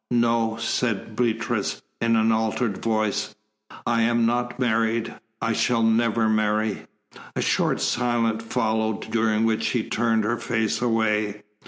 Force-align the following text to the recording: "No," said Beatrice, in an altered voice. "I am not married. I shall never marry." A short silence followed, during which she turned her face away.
"No," 0.09 0.57
said 0.59 1.15
Beatrice, 1.15 1.83
in 2.01 2.15
an 2.15 2.31
altered 2.31 2.79
voice. 2.79 3.35
"I 3.85 4.01
am 4.01 4.25
not 4.25 4.57
married. 4.59 5.13
I 5.39 5.53
shall 5.53 5.83
never 5.83 6.27
marry." 6.27 6.87
A 7.35 7.41
short 7.43 7.79
silence 7.79 8.41
followed, 8.43 9.01
during 9.11 9.45
which 9.45 9.61
she 9.61 9.83
turned 9.87 10.23
her 10.23 10.37
face 10.37 10.81
away. 10.81 11.43